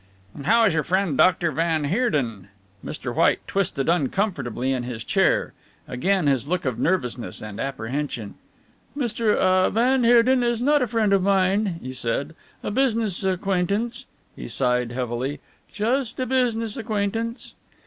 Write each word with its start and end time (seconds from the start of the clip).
"And 0.33 0.47
how 0.47 0.63
is 0.65 0.73
your 0.73 0.81
friend 0.81 1.15
Doctor 1.15 1.51
van 1.51 1.83
Heerden?" 1.83 2.47
Mr. 2.83 3.13
White 3.13 3.45
twisted 3.45 3.87
uncomfortably 3.87 4.71
in 4.73 4.81
his 4.81 5.03
chair. 5.03 5.53
Again 5.87 6.25
his 6.25 6.47
look 6.47 6.65
of 6.65 6.79
nervousness 6.79 7.39
and 7.39 7.59
apprehension. 7.59 8.33
"Mr. 8.97 9.39
ah 9.39 9.69
van 9.69 10.03
Heerden 10.03 10.41
is 10.41 10.59
not 10.59 10.81
a 10.81 10.87
friend 10.87 11.13
of 11.13 11.21
mine," 11.21 11.77
he 11.83 11.93
said, 11.93 12.33
"a 12.63 12.71
business 12.71 13.23
acquaintance," 13.23 14.07
he 14.35 14.47
sighed 14.47 14.91
heavily, 14.91 15.39
"just 15.71 16.19
a 16.19 16.25
business 16.25 16.77
acquaintance." 16.77 17.53